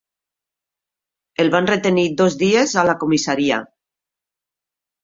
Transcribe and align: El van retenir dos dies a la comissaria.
El 1.43 1.53
van 1.57 1.69
retenir 1.71 2.07
dos 2.23 2.39
dies 2.41 2.75
a 2.81 2.87
la 2.93 2.99
comissaria. 3.05 3.63